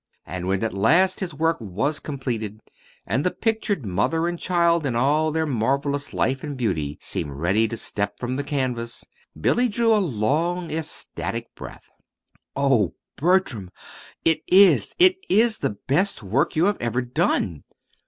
And 0.25 0.47
when 0.47 0.63
at 0.63 0.73
last 0.73 1.19
his 1.19 1.31
work 1.35 1.57
was 1.61 1.99
completed, 1.99 2.59
and 3.05 3.23
the 3.23 3.29
pictured 3.29 3.85
mother 3.85 4.27
and 4.27 4.39
child 4.39 4.83
in 4.83 4.95
all 4.95 5.31
their 5.31 5.45
marvelous 5.45 6.11
life 6.11 6.43
and 6.43 6.57
beauty 6.57 6.97
seemed 6.99 7.29
ready 7.33 7.67
to 7.67 7.77
step 7.77 8.17
from 8.17 8.33
the 8.33 8.43
canvas, 8.43 9.05
Billy 9.39 9.67
drew 9.67 9.93
a 9.93 10.01
long 10.01 10.71
ecstatic 10.71 11.53
breath. 11.53 11.91
"Oh, 12.55 12.95
Bertram, 13.15 13.69
it 14.25 14.41
is, 14.47 14.95
it 14.97 15.17
is 15.29 15.59
the 15.59 15.77
best 15.85 16.23
work 16.23 16.55
you 16.55 16.65
have 16.65 16.77
ever 16.81 17.03
done." 17.03 17.63